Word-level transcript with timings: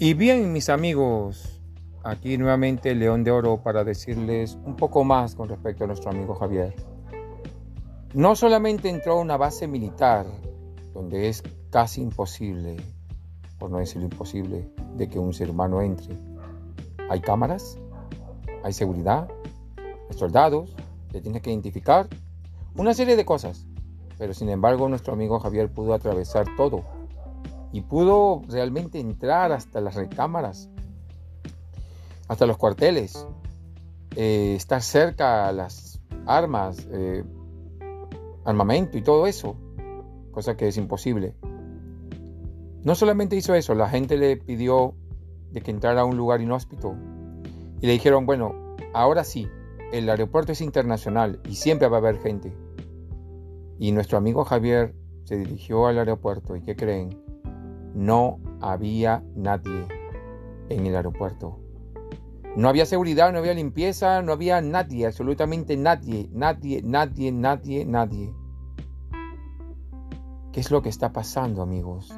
Y 0.00 0.14
bien, 0.14 0.52
mis 0.52 0.68
amigos, 0.68 1.60
aquí 2.04 2.38
nuevamente 2.38 2.94
León 2.94 3.24
de 3.24 3.32
Oro 3.32 3.64
para 3.64 3.82
decirles 3.82 4.56
un 4.64 4.76
poco 4.76 5.02
más 5.02 5.34
con 5.34 5.48
respecto 5.48 5.82
a 5.82 5.86
nuestro 5.88 6.12
amigo 6.12 6.36
Javier. 6.36 6.72
No 8.14 8.36
solamente 8.36 8.90
entró 8.90 9.14
a 9.14 9.20
una 9.20 9.36
base 9.36 9.66
militar, 9.66 10.24
donde 10.94 11.28
es 11.28 11.42
casi 11.70 12.00
imposible, 12.00 12.76
por 13.58 13.72
no 13.72 13.78
decirlo 13.78 14.04
imposible, 14.04 14.70
de 14.94 15.08
que 15.08 15.18
un 15.18 15.32
ser 15.32 15.50
humano 15.50 15.82
entre. 15.82 16.16
Hay 17.10 17.20
cámaras, 17.20 17.76
hay 18.62 18.72
seguridad, 18.72 19.28
hay 19.76 20.16
soldados, 20.16 20.76
se 21.10 21.20
tiene 21.20 21.40
que 21.40 21.50
identificar, 21.50 22.06
una 22.76 22.94
serie 22.94 23.16
de 23.16 23.24
cosas. 23.24 23.66
Pero 24.16 24.32
sin 24.32 24.48
embargo 24.48 24.88
nuestro 24.88 25.14
amigo 25.14 25.40
Javier 25.40 25.68
pudo 25.68 25.92
atravesar 25.92 26.46
todo 26.56 26.84
y 27.72 27.82
pudo 27.82 28.42
realmente 28.48 29.00
entrar 29.00 29.52
hasta 29.52 29.80
las 29.80 29.94
recámaras, 29.94 30.68
hasta 32.28 32.46
los 32.46 32.56
cuarteles, 32.56 33.26
eh, 34.16 34.54
estar 34.56 34.82
cerca 34.82 35.48
a 35.48 35.52
las 35.52 36.00
armas, 36.26 36.86
eh, 36.90 37.24
armamento 38.44 38.96
y 38.96 39.02
todo 39.02 39.26
eso, 39.26 39.56
cosa 40.32 40.56
que 40.56 40.68
es 40.68 40.76
imposible. 40.76 41.34
No 42.84 42.94
solamente 42.94 43.36
hizo 43.36 43.54
eso, 43.54 43.74
la 43.74 43.88
gente 43.88 44.16
le 44.16 44.36
pidió 44.36 44.94
de 45.52 45.60
que 45.60 45.70
entrara 45.70 46.02
a 46.02 46.04
un 46.04 46.16
lugar 46.16 46.40
inhóspito 46.40 46.94
y 47.80 47.86
le 47.86 47.92
dijeron, 47.92 48.26
bueno, 48.26 48.54
ahora 48.94 49.24
sí, 49.24 49.48
el 49.92 50.08
aeropuerto 50.08 50.52
es 50.52 50.60
internacional 50.60 51.40
y 51.48 51.54
siempre 51.54 51.88
va 51.88 51.96
a 51.96 52.00
haber 52.00 52.18
gente. 52.18 52.52
Y 53.78 53.92
nuestro 53.92 54.18
amigo 54.18 54.44
Javier 54.44 54.94
se 55.24 55.36
dirigió 55.36 55.86
al 55.86 55.98
aeropuerto 55.98 56.56
y 56.56 56.62
¿qué 56.62 56.74
creen? 56.74 57.27
No 57.94 58.38
había 58.60 59.22
nadie 59.34 59.86
en 60.68 60.86
el 60.86 60.96
aeropuerto. 60.96 61.58
No 62.56 62.68
había 62.68 62.86
seguridad, 62.86 63.32
no 63.32 63.38
había 63.38 63.54
limpieza, 63.54 64.22
no 64.22 64.32
había 64.32 64.60
nadie, 64.60 65.06
absolutamente 65.06 65.76
nadie, 65.76 66.28
nadie, 66.32 66.82
nadie, 66.82 67.30
nadie, 67.30 67.84
nadie. 67.84 68.34
¿Qué 70.52 70.60
es 70.60 70.70
lo 70.70 70.82
que 70.82 70.88
está 70.88 71.12
pasando, 71.12 71.62
amigos? 71.62 72.12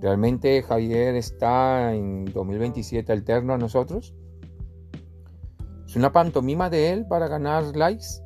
¿Realmente 0.00 0.62
Javier 0.62 1.14
está 1.14 1.94
en 1.94 2.24
2027 2.26 3.12
alterno 3.12 3.54
a 3.54 3.58
nosotros? 3.58 4.14
¿Es 5.86 5.96
una 5.96 6.12
pantomima 6.12 6.70
de 6.70 6.92
él 6.92 7.06
para 7.06 7.28
ganar 7.28 7.76
likes? 7.76 8.22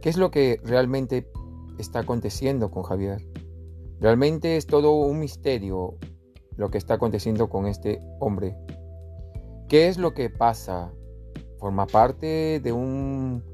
¿Qué 0.00 0.08
es 0.08 0.16
lo 0.16 0.30
que 0.30 0.60
realmente 0.64 1.28
está 1.78 2.00
aconteciendo 2.00 2.70
con 2.70 2.82
Javier? 2.82 3.31
Realmente 4.02 4.56
es 4.56 4.66
todo 4.66 4.94
un 4.94 5.20
misterio 5.20 5.96
lo 6.56 6.72
que 6.72 6.78
está 6.78 6.94
aconteciendo 6.94 7.48
con 7.48 7.68
este 7.68 8.00
hombre. 8.18 8.56
¿Qué 9.68 9.86
es 9.86 9.96
lo 9.96 10.12
que 10.12 10.28
pasa? 10.28 10.92
¿Forma 11.60 11.86
parte 11.86 12.58
de 12.58 12.72
un 12.72 13.44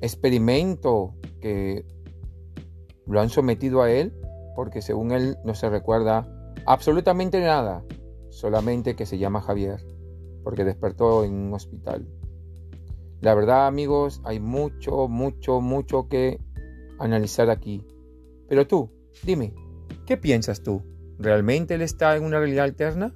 experimento 0.00 1.16
que 1.40 1.84
lo 3.04 3.20
han 3.20 3.30
sometido 3.30 3.82
a 3.82 3.90
él? 3.90 4.14
Porque 4.54 4.80
según 4.80 5.10
él 5.10 5.36
no 5.44 5.56
se 5.56 5.68
recuerda 5.68 6.24
absolutamente 6.66 7.40
nada, 7.40 7.84
solamente 8.28 8.94
que 8.94 9.06
se 9.06 9.18
llama 9.18 9.40
Javier, 9.40 9.84
porque 10.44 10.62
despertó 10.62 11.24
en 11.24 11.34
un 11.34 11.52
hospital. 11.52 12.06
La 13.22 13.34
verdad 13.34 13.66
amigos, 13.66 14.20
hay 14.22 14.38
mucho, 14.38 15.08
mucho, 15.08 15.60
mucho 15.60 16.06
que 16.06 16.38
analizar 17.00 17.50
aquí. 17.50 17.84
Pero 18.48 18.68
tú, 18.68 18.92
dime, 19.24 19.52
¿Qué 20.10 20.16
piensas 20.16 20.64
tú? 20.64 20.82
¿Realmente 21.20 21.74
él 21.74 21.82
está 21.82 22.16
en 22.16 22.24
una 22.24 22.40
realidad 22.40 22.64
alterna? 22.64 23.14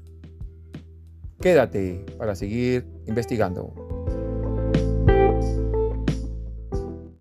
Quédate 1.41 2.07
para 2.19 2.37
seguir 2.37 2.87
investigando. 3.09 3.84